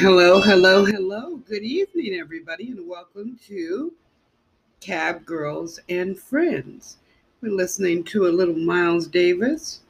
Hello, 0.00 0.40
hello, 0.40 0.84
hello. 0.84 1.36
Good 1.48 1.62
evening, 1.62 2.14
everybody, 2.18 2.70
and 2.70 2.88
welcome 2.88 3.38
to 3.46 3.92
Cab 4.80 5.24
Girls 5.24 5.78
and 5.88 6.18
Friends. 6.18 6.96
We're 7.40 7.52
listening 7.52 8.02
to 8.04 8.26
a 8.26 8.34
little 8.34 8.56
Miles 8.56 9.06
Davis. 9.06 9.82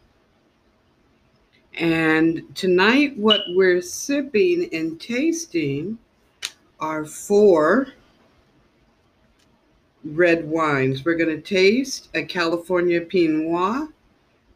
And 1.73 2.55
tonight, 2.55 3.17
what 3.17 3.41
we're 3.55 3.81
sipping 3.81 4.69
and 4.75 5.01
tasting 5.01 5.98
are 6.81 7.05
four 7.05 7.89
red 10.05 10.48
wines. 10.48 11.05
We're 11.05 11.17
going 11.17 11.35
to 11.35 11.43
taste 11.43 12.09
a 12.15 12.23
California 12.23 13.01
Pinot 13.01 13.47
Noir, 13.47 13.89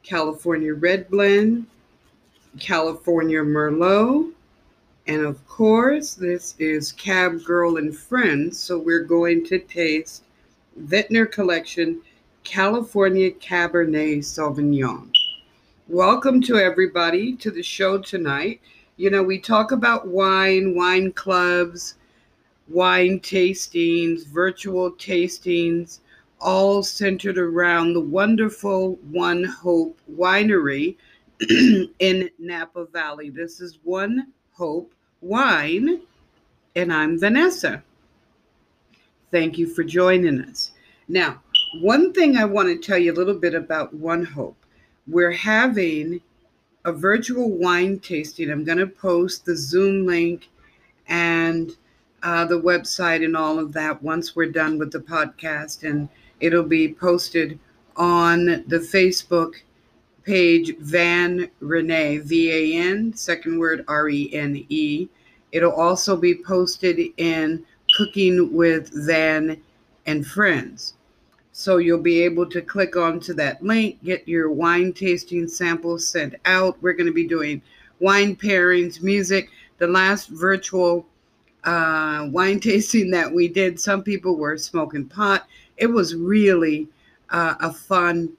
California 0.03 0.75
Red 0.75 1.09
Blend, 1.11 1.67
California 2.61 3.41
Merlot, 3.41 4.33
and 5.09 5.23
of 5.23 5.45
course, 5.49 6.15
this 6.15 6.55
is 6.61 6.93
Cab 6.93 7.43
Girl 7.43 7.79
and 7.79 7.97
Friends. 7.97 8.57
So 8.59 8.79
we're 8.79 9.03
going 9.03 9.45
to 9.47 9.59
taste 9.59 10.23
Vintner 10.81 11.27
Collection 11.27 12.01
California 12.45 13.33
Cabernet 13.33 14.19
Sauvignon. 14.19 15.11
Welcome 15.89 16.41
to 16.43 16.57
everybody 16.57 17.35
to 17.37 17.51
the 17.51 17.65
show 17.65 17.99
tonight. 17.99 18.61
You 18.97 19.11
know, 19.11 19.25
we 19.25 19.41
talk 19.41 19.73
about 19.73 20.07
wine, 20.07 20.77
wine 20.77 21.11
clubs, 21.13 21.97
wine 22.73 23.21
tastings, 23.21 24.27
virtual 24.27 24.91
tastings, 24.93 26.01
all 26.41 26.83
centered 26.83 27.37
around 27.37 27.93
the 27.93 28.01
wonderful 28.01 28.99
One 29.11 29.45
Hope 29.45 29.99
Winery 30.11 30.97
in 31.99 32.31
Napa 32.39 32.87
Valley. 32.87 33.29
This 33.29 33.61
is 33.61 33.79
One 33.85 34.29
Hope 34.53 34.95
Wine, 35.21 36.01
and 36.75 36.93
I'm 36.93 37.21
Vanessa. 37.21 37.83
Thank 39.31 39.59
you 39.59 39.67
for 39.67 39.85
joining 39.85 40.41
us. 40.41 40.73
Now, 41.09 41.43
one 41.81 42.13
thing 42.15 42.39
I 42.39 42.47
want 42.47 42.69
to 42.69 42.79
tell 42.79 42.99
you 42.99 43.13
a 43.13 43.15
little 43.15 43.39
bit 43.39 43.55
about 43.55 43.93
One 43.93 44.25
Hope. 44.25 44.57
We're 45.07 45.31
having 45.31 46.23
a 46.87 46.93
virtual 46.93 47.51
wine 47.51 47.99
tasting. 47.99 48.51
I'm 48.51 48.65
going 48.65 48.79
to 48.79 48.87
post 48.87 49.45
the 49.45 49.57
Zoom 49.57 50.07
link 50.07 50.49
and 51.07 51.77
uh, 52.23 52.45
the 52.45 52.61
website 52.61 53.25
and 53.25 53.37
all 53.37 53.59
of 53.59 53.73
that 53.73 54.03
once 54.03 54.37
we're 54.37 54.47
done 54.47 54.79
with 54.79 54.93
the 54.93 55.01
podcast, 55.01 55.89
and 55.89 56.09
it'll 56.41 56.63
be 56.63 56.93
posted 56.93 57.59
on 57.97 58.47
the 58.47 58.79
Facebook 58.79 59.55
page 60.25 60.77
Van 60.79 61.51
Rene, 61.61 62.19
V 62.19 62.51
A 62.51 62.81
N, 62.81 63.13
second 63.15 63.59
word 63.59 63.85
R 63.89 64.09
E 64.09 64.33
N 64.33 64.65
E. 64.69 65.09
It'll 65.51 65.73
also 65.73 66.17
be 66.17 66.35
posted 66.35 67.01
in 67.17 67.65
Cooking 67.97 68.53
with 68.53 68.91
Van 69.07 69.61
and 70.07 70.27
Friends. 70.27 70.95
So 71.53 71.77
you'll 71.77 72.01
be 72.01 72.23
able 72.23 72.49
to 72.49 72.63
click 72.63 72.97
onto 72.97 73.35
that 73.35 73.63
link, 73.63 74.03
get 74.03 74.27
your 74.27 74.51
wine 74.51 74.95
tasting 74.95 75.47
samples 75.47 76.09
sent 76.09 76.35
out. 76.47 76.79
We're 76.81 76.95
going 76.95 77.07
to 77.07 77.13
be 77.13 77.29
doing 77.29 77.61
wine 78.01 78.35
pairings, 78.35 79.03
music. 79.03 79.51
The 79.77 79.87
last 79.87 80.29
virtual 80.29 81.07
uh, 81.65 82.29
wine 82.31 82.61
tasting 82.61 83.11
that 83.11 83.33
we 83.33 83.49
did, 83.49 83.79
some 83.79 84.03
people 84.03 84.37
were 84.37 84.57
smoking 84.59 85.07
pot. 85.07 85.47
It 85.77 85.87
was 85.87 86.15
really 86.15 86.89
uh, 87.31 87.55
a 87.61 87.73
fun 87.73 88.33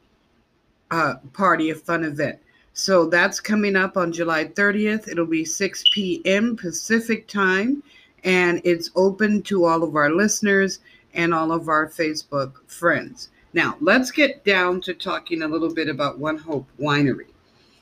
uh, 0.92 1.16
party, 1.34 1.70
a 1.70 1.76
fun 1.76 2.04
event. 2.04 2.40
So 2.74 3.06
that's 3.06 3.40
coming 3.40 3.76
up 3.76 3.98
on 3.98 4.12
July 4.12 4.46
30th. 4.46 5.08
It'll 5.08 5.26
be 5.26 5.46
6 5.46 5.84
p.m. 5.92 6.56
Pacific 6.58 7.28
time, 7.28 7.84
and 8.24 8.62
it's 8.64 8.90
open 8.96 9.44
to 9.44 9.66
all 9.66 9.84
of 9.84 9.96
our 9.96 10.12
listeners 10.12 10.80
and 11.14 11.34
all 11.34 11.52
of 11.52 11.70
our 11.70 11.88
Facebook 11.88 12.54
friends. 12.68 13.30
Now, 13.54 13.78
let's 13.80 14.10
get 14.10 14.44
down 14.44 14.82
to 14.82 14.96
talking 14.96 15.44
a 15.44 15.48
little 15.48 15.72
bit 15.72 15.88
about 15.88 16.18
One 16.18 16.38
Hope 16.38 16.68
Winery. 16.80 17.28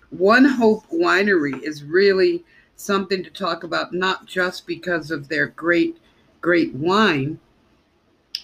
One 0.09 0.44
Hope 0.44 0.85
Winery 0.90 1.62
is 1.63 1.85
really 1.85 2.44
something 2.81 3.24
to 3.24 3.30
talk 3.30 3.64
about, 3.64 3.94
not 3.94 4.25
just 4.25 4.66
because 4.68 5.12
of 5.12 5.28
their 5.28 5.47
great, 5.47 5.97
great 6.42 6.74
wine, 6.74 7.40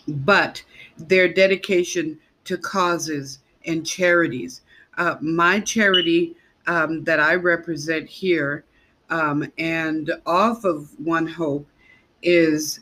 but 0.07 0.63
their 0.97 1.31
dedication 1.31 2.19
to 2.45 2.57
causes 2.57 3.39
and 3.65 3.85
charities. 3.85 4.61
Uh, 4.97 5.15
my 5.21 5.59
charity 5.59 6.35
um, 6.67 7.03
that 7.03 7.19
I 7.19 7.35
represent 7.35 8.07
here 8.09 8.63
um, 9.09 9.51
and 9.57 10.11
off 10.25 10.63
of 10.63 10.97
One 10.99 11.27
Hope 11.27 11.67
is 12.21 12.81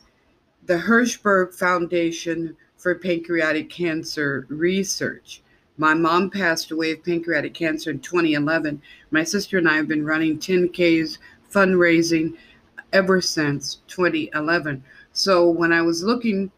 the 0.66 0.78
Hirshberg 0.78 1.54
Foundation 1.54 2.56
for 2.76 2.94
Pancreatic 2.94 3.70
Cancer 3.70 4.46
Research. 4.48 5.42
My 5.78 5.92
mom 5.92 6.30
passed 6.30 6.70
away 6.70 6.92
of 6.92 7.04
pancreatic 7.04 7.52
cancer 7.52 7.90
in 7.90 8.00
2011. 8.00 8.80
My 9.10 9.24
sister 9.24 9.58
and 9.58 9.68
I 9.68 9.76
have 9.76 9.88
been 9.88 10.06
running 10.06 10.38
10Ks 10.38 11.18
fundraising 11.52 12.34
ever 12.92 13.20
since 13.20 13.80
2011. 13.88 14.82
So 15.12 15.48
when 15.48 15.72
I 15.72 15.82
was 15.82 16.02
looking 16.02 16.50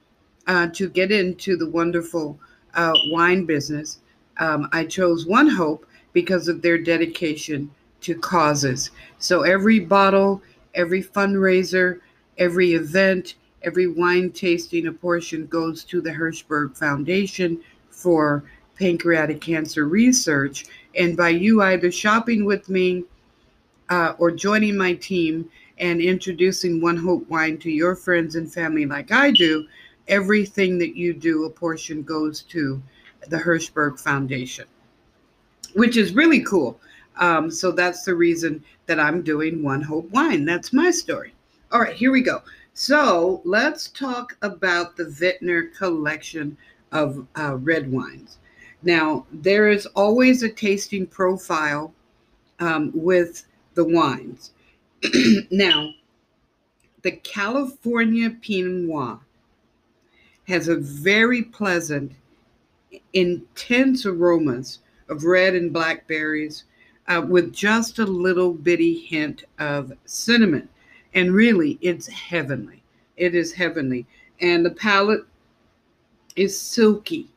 uh, 0.47 0.69
to 0.69 0.89
get 0.89 1.11
into 1.13 1.57
the 1.57 1.69
wonderful 1.69 2.39
uh, 2.75 2.93
wine 3.11 3.45
business, 3.45 4.01
um, 4.39 4.69
I 4.73 4.85
chose 4.85 5.27
One 5.27 5.49
Hope 5.49 5.87
because 6.13 6.49
of 6.49 6.63
their 6.63 6.79
dedication 6.79 7.71
to 8.01 8.15
causes. 8.15 8.91
So 9.19 9.43
every 9.43 9.81
bottle, 9.81 10.43
every 10.75 11.03
fundraiser, 11.03 12.01
every 12.39 12.75
event, 12.75 13.35
every 13.63 13.89
wine 13.89 14.31
tasting, 14.31 14.87
a 14.87 14.93
portion 14.93 15.47
goes 15.47 15.85
to 15.85 16.01
the 16.01 16.11
Hirshberg 16.11 16.77
Foundation 16.77 17.61
for 17.91 18.45
pancreatic 18.79 19.41
cancer 19.41 19.87
research. 19.87 20.67
And 20.95 21.17
by 21.17 21.31
you 21.31 21.63
either 21.63 21.91
shopping 21.91 22.45
with 22.45 22.69
me 22.69 23.05
uh, 23.91 24.15
or 24.19 24.31
joining 24.31 24.77
my 24.77 24.95
team 24.95 25.49
and 25.79 26.01
introducing 26.01 26.81
One 26.81 26.97
Hope 26.97 27.29
Wine 27.29 27.59
to 27.59 27.71
your 27.71 27.95
friends 27.95 28.37
and 28.37 28.53
family, 28.53 28.85
like 28.85 29.13
I 29.13 29.31
do, 29.31 29.67
everything 30.09 30.79
that 30.79 30.97
you 30.97 31.15
do, 31.15 31.45
a 31.45 31.51
portion 31.51 32.03
goes 32.03 32.43
to 32.43 32.83
the 33.29 33.37
Hirshberg 33.37 34.01
Foundation, 34.01 34.67
which 35.75 35.97
is 35.97 36.15
really 36.15 36.43
cool. 36.43 36.81
Um, 37.17 37.51
so 37.51 37.73
that's 37.73 38.05
the 38.05 38.15
reason 38.15 38.63
that 38.87 39.01
I'm 39.01 39.23
doing 39.23 39.63
One 39.63 39.83
Hope 39.83 40.09
Wine. 40.11 40.45
That's 40.45 40.73
my 40.73 40.91
story. 40.91 41.35
All 41.73 41.81
right, 41.81 41.95
here 41.95 42.13
we 42.13 42.23
go. 42.23 42.43
So 42.75 43.43
let's 43.45 43.89
talk 43.89 44.37
about 44.43 44.97
the 44.97 45.05
Vintner 45.05 45.75
collection 45.77 46.57
of 46.93 47.27
uh, 47.37 47.57
red 47.57 47.91
wines. 47.91 48.39
Now, 48.83 49.27
there 49.33 49.69
is 49.69 49.87
always 49.87 50.43
a 50.43 50.49
tasting 50.49 51.07
profile 51.07 51.93
um, 52.61 52.93
with 52.95 53.45
the 53.79 53.85
wines. 53.85 54.51
now, 55.53 55.95
the 57.03 57.13
California 57.13 58.29
Pinot 58.29 58.73
Noir 58.73 59.21
has 60.49 60.67
a 60.67 60.75
very 60.75 61.43
pleasant 61.45 62.11
intense 63.13 64.05
aromas 64.05 64.81
of 65.09 65.23
red 65.23 65.55
and 65.55 65.73
blackberries 65.73 66.65
uh, 67.07 67.25
with 67.25 67.53
just 67.53 68.01
a 68.01 68.05
little 68.05 68.53
bitty 68.53 68.99
hint 68.99 69.45
of 69.61 69.93
cinnamon. 70.07 70.69
And 71.15 71.33
really, 71.33 71.79
it's 71.81 72.09
heavenly. 72.09 72.83
It 73.17 73.37
is 73.37 73.53
heavenly. 73.53 74.07
And 74.41 74.67
the 74.67 74.71
palate 74.71 75.25
is 76.35 76.61
silky, 76.61 77.29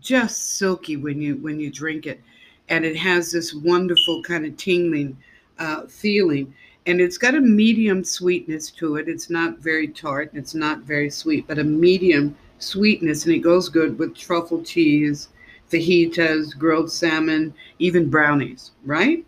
just 0.00 0.56
silky 0.58 0.96
when 0.96 1.22
you 1.22 1.36
when 1.36 1.60
you 1.60 1.70
drink 1.70 2.08
it. 2.08 2.20
And 2.68 2.84
it 2.84 2.96
has 2.96 3.30
this 3.30 3.54
wonderful 3.54 4.24
kind 4.24 4.44
of 4.44 4.56
tingling 4.56 5.16
uh, 5.60 5.86
feeling. 5.86 6.52
And 6.86 7.00
it's 7.00 7.18
got 7.18 7.34
a 7.34 7.40
medium 7.40 8.02
sweetness 8.02 8.70
to 8.72 8.96
it. 8.96 9.08
It's 9.08 9.30
not 9.30 9.58
very 9.58 9.86
tart. 9.86 10.30
It's 10.32 10.54
not 10.54 10.80
very 10.80 11.10
sweet, 11.10 11.46
but 11.46 11.58
a 11.58 11.64
medium 11.64 12.34
sweetness, 12.58 13.24
and 13.24 13.34
it 13.34 13.38
goes 13.38 13.68
good 13.68 13.98
with 13.98 14.16
truffle 14.16 14.62
cheese, 14.62 15.28
fajitas, 15.70 16.58
grilled 16.58 16.90
salmon, 16.90 17.54
even 17.78 18.10
brownies, 18.10 18.72
right? 18.84 19.24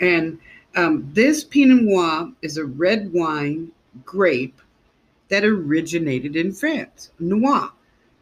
And 0.00 0.38
um, 0.76 1.08
this 1.12 1.44
Pinot 1.44 1.82
Noir 1.82 2.32
is 2.42 2.56
a 2.56 2.64
red 2.64 3.12
wine 3.12 3.72
grape 4.04 4.60
that 5.28 5.44
originated 5.44 6.36
in 6.36 6.52
France. 6.52 7.10
Noir. 7.18 7.70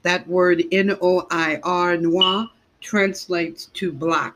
That 0.03 0.27
word 0.27 0.63
N 0.73 0.97
O 1.03 1.27
I 1.31 1.61
R, 1.63 1.97
noir, 1.97 2.49
translates 2.81 3.67
to 3.75 3.93
black. 3.93 4.35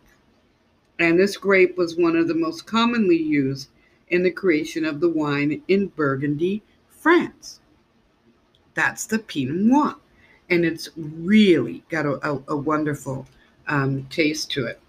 And 0.98 1.18
this 1.18 1.36
grape 1.36 1.76
was 1.76 1.96
one 1.96 2.16
of 2.16 2.28
the 2.28 2.34
most 2.34 2.66
commonly 2.66 3.16
used 3.16 3.68
in 4.08 4.22
the 4.22 4.30
creation 4.30 4.84
of 4.84 5.00
the 5.00 5.08
wine 5.08 5.62
in 5.68 5.88
Burgundy, 5.88 6.62
France. 6.88 7.60
That's 8.74 9.06
the 9.06 9.18
Pinot 9.18 9.56
Noir. 9.56 9.96
And 10.50 10.64
it's 10.64 10.88
really 10.96 11.82
got 11.88 12.06
a, 12.06 12.30
a, 12.30 12.42
a 12.48 12.56
wonderful 12.56 13.26
um, 13.66 14.04
taste 14.10 14.50
to 14.52 14.66
it. 14.66 14.80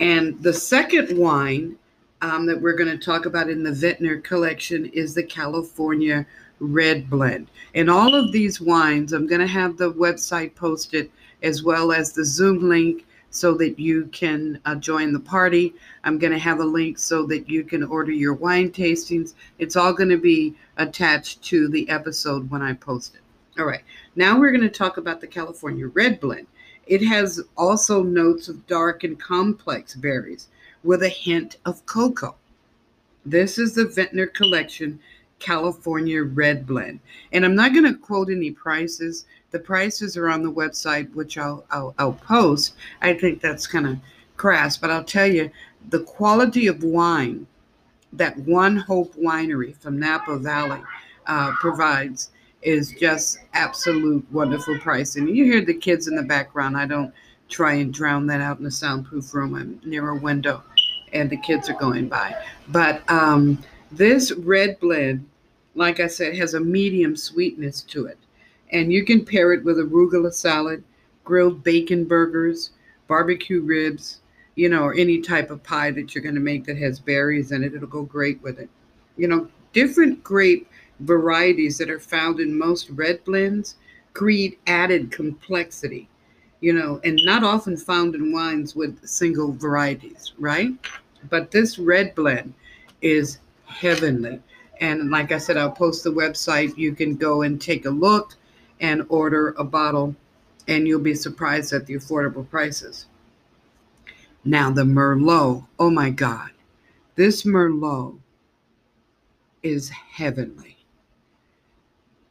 And 0.00 0.42
the 0.42 0.52
second 0.52 1.16
wine 1.16 1.76
um, 2.22 2.46
that 2.46 2.60
we're 2.60 2.76
going 2.76 2.96
to 2.96 3.04
talk 3.04 3.26
about 3.26 3.50
in 3.50 3.62
the 3.62 3.72
Vintner 3.72 4.22
collection 4.22 4.86
is 4.86 5.14
the 5.14 5.22
California 5.22 6.26
Red 6.60 7.10
Blend. 7.10 7.48
And 7.74 7.90
all 7.90 8.14
of 8.14 8.32
these 8.32 8.60
wines, 8.60 9.12
I'm 9.12 9.26
going 9.26 9.40
to 9.40 9.46
have 9.46 9.76
the 9.76 9.92
website 9.92 10.54
posted 10.54 11.10
as 11.42 11.62
well 11.62 11.92
as 11.92 12.12
the 12.12 12.24
Zoom 12.24 12.68
link 12.68 13.04
so 13.32 13.54
that 13.54 13.78
you 13.78 14.06
can 14.12 14.60
uh, 14.66 14.74
join 14.76 15.12
the 15.12 15.18
party. 15.18 15.74
I'm 16.04 16.18
going 16.18 16.32
to 16.32 16.38
have 16.38 16.60
a 16.60 16.64
link 16.64 16.98
so 16.98 17.26
that 17.26 17.48
you 17.48 17.64
can 17.64 17.82
order 17.82 18.12
your 18.12 18.34
wine 18.34 18.70
tastings. 18.70 19.34
It's 19.58 19.74
all 19.74 19.94
going 19.94 20.10
to 20.10 20.18
be 20.18 20.54
attached 20.76 21.42
to 21.44 21.66
the 21.68 21.88
episode 21.88 22.50
when 22.50 22.62
I 22.62 22.74
post 22.74 23.16
it. 23.16 23.22
All 23.58 23.66
right, 23.66 23.82
now 24.16 24.38
we're 24.38 24.52
going 24.52 24.62
to 24.62 24.68
talk 24.68 24.98
about 24.98 25.20
the 25.20 25.26
California 25.26 25.88
Red 25.88 26.20
Blend. 26.20 26.46
It 26.86 27.02
has 27.02 27.40
also 27.56 28.02
notes 28.02 28.48
of 28.48 28.66
dark 28.66 29.02
and 29.02 29.18
complex 29.18 29.94
berries 29.94 30.48
with 30.84 31.02
a 31.02 31.08
hint 31.08 31.56
of 31.64 31.84
cocoa. 31.86 32.36
This 33.24 33.58
is 33.58 33.74
the 33.74 33.86
Vintner 33.86 34.26
Collection 34.26 35.00
California 35.38 36.22
Red 36.22 36.66
Blend. 36.66 37.00
And 37.32 37.44
I'm 37.44 37.54
not 37.54 37.72
going 37.72 37.84
to 37.84 37.94
quote 37.94 38.30
any 38.30 38.50
prices. 38.50 39.26
The 39.52 39.58
prices 39.58 40.16
are 40.16 40.28
on 40.28 40.42
the 40.42 40.52
website, 40.52 41.12
which 41.14 41.38
I'll, 41.38 41.64
I'll, 41.70 41.94
I'll 41.98 42.14
post. 42.14 42.74
I 43.00 43.14
think 43.14 43.40
that's 43.40 43.66
kind 43.66 43.86
of 43.86 43.98
crass, 44.36 44.76
but 44.76 44.90
I'll 44.90 45.04
tell 45.04 45.26
you 45.26 45.50
the 45.90 46.00
quality 46.00 46.66
of 46.66 46.82
wine 46.82 47.46
that 48.12 48.36
One 48.38 48.76
Hope 48.76 49.14
Winery 49.14 49.76
from 49.76 49.98
Napa 49.98 50.36
Valley 50.38 50.82
uh, 51.26 51.52
provides 51.60 52.30
is 52.62 52.92
just 52.92 53.38
absolute 53.54 54.24
wonderful 54.32 54.78
pricing. 54.78 55.28
You 55.28 55.44
hear 55.44 55.64
the 55.64 55.74
kids 55.74 56.08
in 56.08 56.16
the 56.16 56.22
background. 56.22 56.76
I 56.76 56.86
don't 56.86 57.12
try 57.48 57.74
and 57.74 57.92
drown 57.92 58.26
that 58.26 58.40
out 58.40 58.60
in 58.60 58.66
a 58.66 58.70
soundproof 58.70 59.34
room. 59.34 59.54
I'm 59.54 59.80
near 59.84 60.10
a 60.10 60.16
window 60.16 60.62
and 61.12 61.28
the 61.28 61.36
kids 61.36 61.68
are 61.68 61.74
going 61.74 62.08
by. 62.08 62.34
But 62.68 63.02
um, 63.10 63.62
this 63.90 64.32
red 64.32 64.80
blend, 64.80 65.28
like 65.74 66.00
I 66.00 66.06
said, 66.06 66.36
has 66.36 66.54
a 66.54 66.60
medium 66.60 67.16
sweetness 67.16 67.82
to 67.82 68.06
it. 68.06 68.18
And 68.72 68.92
you 68.92 69.04
can 69.04 69.24
pair 69.24 69.52
it 69.52 69.64
with 69.64 69.78
arugula 69.78 70.32
salad, 70.32 70.82
grilled 71.24 71.62
bacon 71.62 72.04
burgers, 72.04 72.70
barbecue 73.06 73.60
ribs, 73.60 74.20
you 74.54 74.68
know, 74.68 74.82
or 74.82 74.94
any 74.94 75.20
type 75.20 75.50
of 75.50 75.62
pie 75.62 75.90
that 75.90 76.14
you're 76.14 76.22
going 76.22 76.34
to 76.34 76.40
make 76.40 76.64
that 76.64 76.78
has 76.78 76.98
berries 76.98 77.52
in 77.52 77.62
it. 77.62 77.74
It'll 77.74 77.88
go 77.88 78.02
great 78.02 78.42
with 78.42 78.58
it. 78.58 78.68
You 79.16 79.28
know, 79.28 79.48
different 79.72 80.22
grape 80.24 80.68
varieties 81.00 81.78
that 81.78 81.90
are 81.90 82.00
found 82.00 82.40
in 82.40 82.56
most 82.56 82.90
red 82.90 83.22
blends 83.24 83.76
create 84.14 84.58
added 84.66 85.10
complexity, 85.10 86.08
you 86.60 86.72
know, 86.72 87.00
and 87.04 87.18
not 87.24 87.44
often 87.44 87.76
found 87.76 88.14
in 88.14 88.32
wines 88.32 88.76
with 88.76 89.06
single 89.06 89.52
varieties, 89.52 90.32
right? 90.38 90.70
But 91.30 91.50
this 91.50 91.78
red 91.78 92.14
blend 92.14 92.52
is 93.00 93.38
heavenly. 93.66 94.40
And 94.80 95.10
like 95.10 95.32
I 95.32 95.38
said, 95.38 95.56
I'll 95.56 95.70
post 95.70 96.04
the 96.04 96.10
website. 96.10 96.76
You 96.76 96.94
can 96.94 97.16
go 97.16 97.42
and 97.42 97.60
take 97.60 97.86
a 97.86 97.90
look 97.90 98.36
and 98.82 99.06
order 99.08 99.54
a 99.56 99.64
bottle, 99.64 100.14
and 100.68 100.86
you'll 100.86 101.00
be 101.00 101.14
surprised 101.14 101.72
at 101.72 101.86
the 101.86 101.94
affordable 101.94 102.48
prices. 102.50 103.06
Now, 104.44 104.70
the 104.70 104.82
Merlot, 104.82 105.64
oh 105.78 105.90
my 105.90 106.10
God, 106.10 106.50
this 107.14 107.44
Merlot 107.44 108.18
is 109.62 109.88
heavenly. 109.88 110.76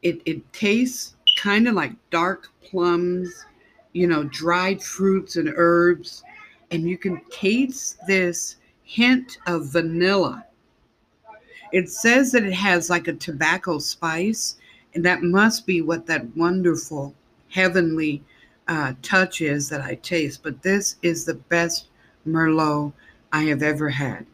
It, 0.01 0.21
it 0.25 0.51
tastes 0.51 1.15
kind 1.37 1.67
of 1.67 1.73
like 1.73 1.93
dark 2.09 2.49
plums, 2.63 3.45
you 3.93 4.07
know, 4.07 4.25
dried 4.25 4.83
fruits 4.83 5.37
and 5.37 5.53
herbs. 5.55 6.23
And 6.71 6.89
you 6.89 6.97
can 6.97 7.21
taste 7.29 7.97
this 8.07 8.57
hint 8.83 9.37
of 9.47 9.67
vanilla. 9.67 10.45
It 11.71 11.89
says 11.89 12.33
that 12.33 12.43
it 12.43 12.53
has 12.53 12.89
like 12.89 13.07
a 13.07 13.13
tobacco 13.13 13.79
spice, 13.79 14.57
and 14.93 15.05
that 15.05 15.23
must 15.23 15.65
be 15.65 15.81
what 15.81 16.05
that 16.07 16.35
wonderful 16.35 17.15
heavenly 17.49 18.23
uh, 18.67 18.93
touch 19.01 19.41
is 19.41 19.69
that 19.69 19.81
I 19.81 19.95
taste. 19.95 20.43
But 20.43 20.61
this 20.61 20.97
is 21.01 21.25
the 21.25 21.35
best 21.35 21.87
Merlot 22.27 22.93
I 23.31 23.43
have 23.43 23.63
ever 23.63 23.89
had. 23.89 24.25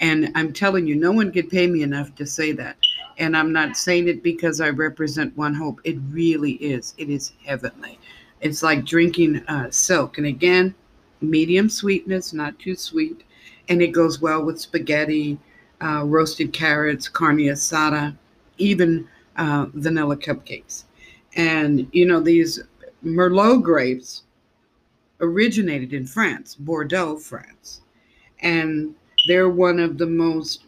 And 0.00 0.32
I'm 0.34 0.52
telling 0.52 0.86
you, 0.86 0.96
no 0.96 1.12
one 1.12 1.30
could 1.32 1.48
pay 1.48 1.66
me 1.66 1.82
enough 1.82 2.14
to 2.16 2.26
say 2.26 2.52
that. 2.52 2.76
And 3.18 3.36
I'm 3.36 3.52
not 3.52 3.76
saying 3.76 4.08
it 4.08 4.22
because 4.22 4.60
I 4.60 4.70
represent 4.70 5.36
One 5.36 5.54
Hope. 5.54 5.80
It 5.84 5.98
really 6.10 6.52
is. 6.52 6.94
It 6.98 7.08
is 7.08 7.32
heavenly. 7.44 7.98
It's 8.40 8.62
like 8.62 8.84
drinking 8.84 9.44
uh, 9.46 9.70
silk. 9.70 10.18
And 10.18 10.26
again, 10.26 10.74
medium 11.20 11.68
sweetness, 11.68 12.32
not 12.32 12.58
too 12.58 12.74
sweet 12.74 13.22
and 13.68 13.82
it 13.82 13.88
goes 13.88 14.20
well 14.20 14.44
with 14.44 14.60
spaghetti, 14.60 15.38
uh, 15.80 16.04
roasted 16.04 16.52
carrots, 16.52 17.08
carne 17.08 17.38
asada, 17.38 18.16
even 18.58 19.08
uh, 19.36 19.66
vanilla 19.74 20.16
cupcakes. 20.16 20.84
And 21.34 21.88
you 21.92 22.06
know 22.06 22.20
these 22.20 22.62
Merlot 23.04 23.62
grapes 23.62 24.24
originated 25.20 25.92
in 25.92 26.06
France, 26.06 26.54
Bordeaux, 26.54 27.16
France, 27.16 27.80
and 28.40 28.94
they're 29.26 29.48
one 29.48 29.78
of 29.78 29.98
the 29.98 30.06
most, 30.06 30.64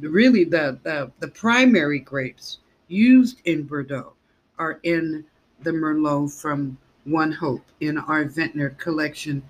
really 0.00 0.44
the 0.44 0.78
the, 0.82 1.10
the 1.20 1.28
primary 1.28 2.00
grapes 2.00 2.58
used 2.88 3.40
in 3.44 3.62
Bordeaux 3.62 4.12
are 4.58 4.78
in 4.82 5.24
the 5.62 5.70
Merlot 5.70 6.32
from 6.32 6.76
One 7.04 7.32
Hope 7.32 7.64
in 7.80 7.98
our 7.98 8.24
Vintner 8.24 8.70
collection, 8.70 9.42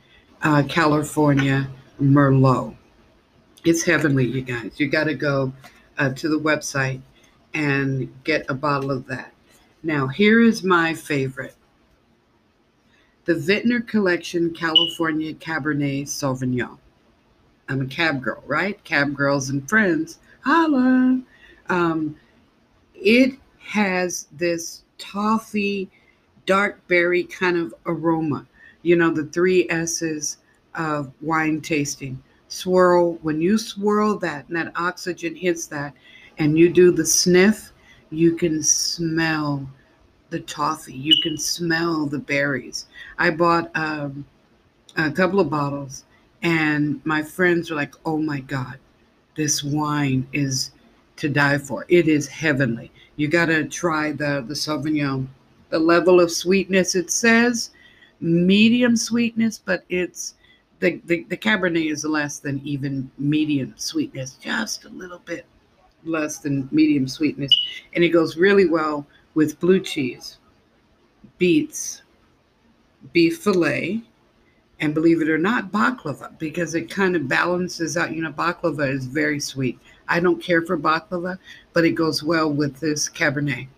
uh, 0.42 0.62
California 0.68 1.68
Merlot. 2.00 2.76
It's 3.64 3.82
heavenly, 3.82 4.26
you 4.26 4.42
guys. 4.42 4.78
You 4.78 4.88
got 4.88 5.04
to 5.04 5.14
go 5.14 5.52
uh, 5.98 6.10
to 6.10 6.28
the 6.28 6.38
website 6.38 7.00
and 7.54 8.12
get 8.24 8.44
a 8.48 8.54
bottle 8.54 8.90
of 8.90 9.06
that. 9.06 9.32
Now, 9.82 10.06
here 10.08 10.40
is 10.40 10.62
my 10.64 10.94
favorite 10.94 11.54
the 13.24 13.34
Vintner 13.34 13.80
Collection 13.80 14.52
California 14.52 15.32
Cabernet 15.32 16.02
Sauvignon. 16.02 16.76
I'm 17.70 17.80
a 17.80 17.86
cab 17.86 18.22
girl, 18.22 18.42
right? 18.46 18.82
Cab 18.84 19.14
girls 19.14 19.48
and 19.48 19.66
friends. 19.66 20.18
Holla. 20.40 21.22
Um, 21.70 22.16
it 22.94 23.38
has 23.60 24.26
this 24.32 24.82
toffee, 24.98 25.90
dark 26.44 26.86
berry 26.86 27.24
kind 27.24 27.56
of 27.56 27.74
aroma. 27.86 28.46
You 28.82 28.96
know, 28.96 29.10
the 29.10 29.24
three 29.24 29.68
S's 29.70 30.38
of 30.74 31.10
wine 31.22 31.62
tasting. 31.62 32.22
Swirl, 32.48 33.14
when 33.22 33.40
you 33.40 33.56
swirl 33.56 34.18
that 34.18 34.46
and 34.48 34.56
that 34.56 34.72
oxygen 34.76 35.34
hits 35.34 35.66
that 35.68 35.94
and 36.38 36.58
you 36.58 36.70
do 36.70 36.90
the 36.90 37.06
sniff, 37.06 37.72
you 38.10 38.36
can 38.36 38.62
smell 38.62 39.68
the 40.30 40.40
toffee. 40.40 40.94
You 40.94 41.14
can 41.22 41.36
smell 41.36 42.06
the 42.06 42.18
berries. 42.18 42.86
I 43.18 43.30
bought 43.30 43.70
um, 43.76 44.24
a 44.96 45.10
couple 45.10 45.40
of 45.40 45.50
bottles 45.50 46.04
and 46.42 47.00
my 47.04 47.22
friends 47.22 47.70
were 47.70 47.76
like, 47.76 47.94
oh 48.04 48.18
my 48.18 48.40
God, 48.40 48.78
this 49.36 49.64
wine 49.64 50.26
is 50.32 50.72
to 51.16 51.28
die 51.28 51.58
for. 51.58 51.86
It 51.88 52.08
is 52.08 52.26
heavenly. 52.26 52.90
You 53.16 53.28
got 53.28 53.46
to 53.46 53.64
try 53.64 54.12
the, 54.12 54.44
the 54.46 54.54
Sauvignon. 54.54 55.28
The 55.70 55.78
level 55.78 56.20
of 56.20 56.30
sweetness, 56.30 56.94
it 56.94 57.10
says 57.10 57.70
medium 58.20 58.96
sweetness, 58.96 59.58
but 59.58 59.84
it's 59.88 60.34
the, 60.80 61.00
the, 61.06 61.24
the 61.24 61.36
Cabernet 61.36 61.90
is 61.90 62.04
less 62.04 62.38
than 62.38 62.60
even 62.64 63.10
medium 63.18 63.74
sweetness, 63.76 64.34
just 64.34 64.84
a 64.84 64.88
little 64.90 65.20
bit 65.20 65.46
less 66.04 66.38
than 66.38 66.68
medium 66.72 67.08
sweetness. 67.08 67.52
And 67.94 68.04
it 68.04 68.10
goes 68.10 68.36
really 68.36 68.66
well 68.66 69.06
with 69.34 69.60
blue 69.60 69.80
cheese, 69.80 70.38
beets, 71.38 72.02
beef 73.12 73.38
filet, 73.38 74.02
and 74.80 74.94
believe 74.94 75.22
it 75.22 75.28
or 75.28 75.38
not, 75.38 75.72
baklava, 75.72 76.38
because 76.38 76.74
it 76.74 76.90
kind 76.90 77.16
of 77.16 77.28
balances 77.28 77.96
out. 77.96 78.12
You 78.12 78.22
know, 78.22 78.32
baklava 78.32 78.90
is 78.90 79.06
very 79.06 79.40
sweet. 79.40 79.78
I 80.08 80.20
don't 80.20 80.42
care 80.42 80.62
for 80.62 80.76
baklava, 80.76 81.38
but 81.72 81.84
it 81.84 81.92
goes 81.92 82.22
well 82.22 82.52
with 82.52 82.78
this 82.80 83.08
Cabernet 83.08 83.68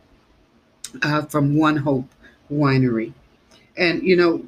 uh, 1.03 1.23
from 1.27 1.57
One 1.57 1.77
Hope 1.77 2.09
Winery. 2.51 3.13
And, 3.77 4.03
you 4.03 4.17
know, 4.17 4.45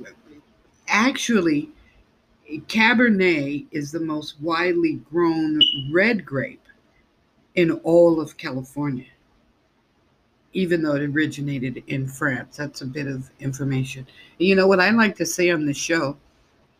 actually, 0.88 1.68
Cabernet 2.66 3.66
is 3.70 3.92
the 3.92 4.00
most 4.00 4.40
widely 4.40 4.94
grown 5.10 5.60
red 5.92 6.24
grape 6.24 6.62
in 7.58 7.72
all 7.82 8.20
of 8.20 8.36
California, 8.36 9.04
even 10.52 10.80
though 10.80 10.94
it 10.94 11.02
originated 11.02 11.82
in 11.88 12.06
France. 12.06 12.56
That's 12.56 12.82
a 12.82 12.86
bit 12.86 13.08
of 13.08 13.28
information. 13.40 14.06
You 14.38 14.54
know 14.54 14.68
what 14.68 14.78
I 14.78 14.90
like 14.90 15.16
to 15.16 15.26
say 15.26 15.50
on 15.50 15.66
the 15.66 15.74
show? 15.74 16.16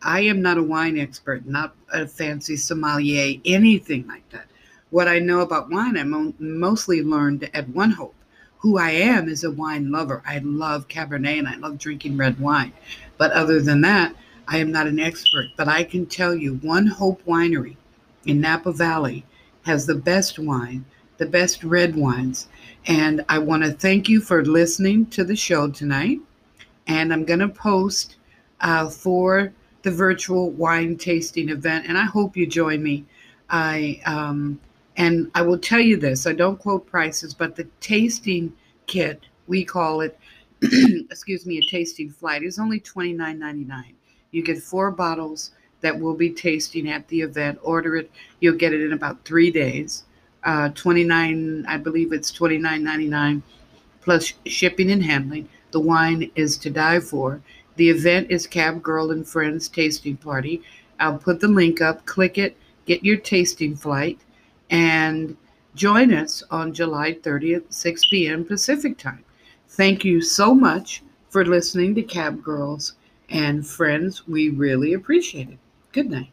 I 0.03 0.21
am 0.21 0.41
not 0.41 0.57
a 0.57 0.63
wine 0.63 0.97
expert, 0.97 1.45
not 1.47 1.75
a 1.93 2.07
fancy 2.07 2.55
sommelier, 2.55 3.41
anything 3.45 4.07
like 4.07 4.29
that. 4.31 4.47
What 4.91 5.09
I 5.09 5.19
know 5.19 5.41
about 5.41 5.69
wine, 5.69 5.99
I 5.99 6.05
mo- 6.05 6.35
mostly 6.39 7.03
learned 7.03 7.51
at 7.53 7.69
One 7.71 7.91
Hope. 7.91 8.15
Who 8.59 8.79
I 8.79 8.91
am 8.91 9.29
is 9.29 9.43
a 9.43 9.51
wine 9.51 9.91
lover. 9.91 10.23
I 10.25 10.39
love 10.39 10.87
Cabernet 10.87 11.41
and 11.41 11.49
I 11.49 11.57
love 11.57 11.79
drinking 11.79 12.17
red 12.17 12.39
wine. 12.39 12.73
But 13.17 13.33
other 13.33 13.61
than 13.61 13.81
that, 13.81 14.15
I 14.47 14.59
am 14.59 14.71
not 14.71 14.87
an 14.87 15.01
expert. 15.01 15.47
But 15.57 15.67
I 15.67 15.83
can 15.83 16.07
tell 16.07 16.37
you, 16.37 16.55
One 16.63 16.87
Hope 16.87 17.25
Winery 17.25 17.75
in 18.25 18.41
Napa 18.41 18.71
Valley 18.71 19.25
has 19.69 19.85
the 19.85 19.95
best 19.95 20.39
wine, 20.39 20.83
the 21.19 21.27
best 21.27 21.63
red 21.63 21.95
wines. 21.95 22.49
And 22.87 23.23
I 23.29 23.39
want 23.39 23.63
to 23.65 23.71
thank 23.71 24.09
you 24.09 24.19
for 24.19 24.43
listening 24.43 25.05
to 25.11 25.25
the 25.25 25.37
show 25.37 25.69
tonight. 25.69 26.21
And 26.87 27.13
I'm 27.13 27.27
going 27.27 27.41
to 27.41 27.51
post 27.51 28.17
uh, 28.63 28.89
for 28.89 29.53
the 29.83 29.91
virtual 29.91 30.51
wine 30.53 30.97
tasting 30.97 31.51
event. 31.51 31.85
And 31.87 31.99
I 31.99 32.05
hope 32.05 32.35
you 32.35 32.47
join 32.47 32.83
me. 32.83 33.05
I 33.51 34.01
um, 34.07 34.59
and 34.97 35.31
I 35.35 35.43
will 35.43 35.59
tell 35.59 35.81
you 35.81 35.99
this: 35.99 36.27
I 36.27 36.33
don't 36.33 36.59
quote 36.59 36.87
prices, 36.87 37.35
but 37.35 37.55
the 37.55 37.69
tasting 37.81 38.53
kit, 38.87 39.21
we 39.49 39.65
call 39.65 40.01
it, 40.01 40.19
excuse 41.11 41.45
me, 41.45 41.59
a 41.59 41.71
tasting 41.71 42.11
flight, 42.11 42.43
is 42.43 42.59
only 42.59 42.81
twenty 42.81 43.13
nine 43.13 43.39
ninety 43.39 43.65
nine. 43.65 43.95
You 44.31 44.43
get 44.43 44.63
four 44.63 44.91
bottles 44.91 45.53
that 45.81 45.99
we'll 45.99 46.15
be 46.15 46.31
tasting 46.31 46.91
at 46.91 47.07
the 47.09 47.21
event. 47.21 47.59
Order 47.63 47.97
it; 47.97 48.11
you'll 48.41 48.57
get 48.57 48.73
it 48.73 48.83
in 48.83 48.93
about 48.93 49.25
three 49.25 49.51
days. 49.51 50.05
Uh, 50.45 50.71
twenty 50.71 51.05
nine, 51.05 51.65
I 51.69 51.77
believe 51.77 52.13
it's 52.13 52.31
twenty 52.31 52.59
nine 52.59 52.83
ninety 52.83 53.09
nine, 53.09 53.43
plus 54.01 54.33
shipping 54.47 54.91
and 54.91 55.03
handling. 55.03 55.49
The 55.71 55.81
wine 55.81 56.31
is 56.35 56.57
to 56.59 56.71
die 56.71 57.01
for. 57.01 57.41
The 57.77 57.91
event 57.91 58.31
is 58.31 58.47
Cab 58.47 58.83
Girl 58.83 59.11
and 59.13 59.27
Friends 59.27 59.69
Tasting 59.69 60.17
Party. 60.17 60.63
I'll 60.99 61.19
put 61.19 61.41
the 61.41 61.49
link 61.49 61.81
up. 61.81 62.05
Click 62.07 62.39
it, 62.39 62.57
get 62.87 63.05
your 63.05 63.19
tasting 63.19 63.77
flight, 63.77 64.19
and 64.71 65.37
join 65.75 66.13
us 66.13 66.43
on 66.51 66.73
July 66.73 67.15
30th, 67.15 67.73
6 67.73 68.07
p.m. 68.07 68.45
Pacific 68.45 68.99
time. 68.99 69.25
Thank 69.69 70.05
you 70.05 70.21
so 70.21 70.55
much 70.55 71.03
for 71.31 71.45
listening 71.45 71.95
to 71.95 72.03
Cab 72.03 72.43
Girls 72.43 72.95
and 73.31 73.67
Friends. 73.67 74.27
We 74.27 74.49
really 74.49 74.95
appreciate 74.95 75.51
it. 75.51 75.59
Good 75.91 76.11
night. 76.11 76.31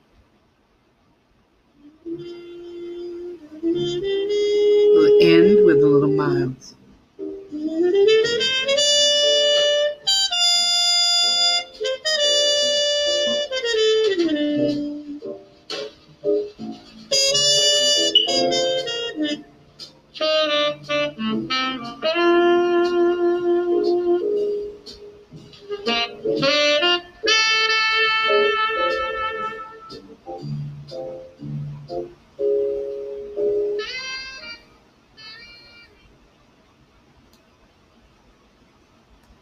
We'll 3.63 5.21
end 5.21 5.65
with 5.65 5.81
a 5.81 5.87
little 5.87 6.11
miles. 6.11 6.75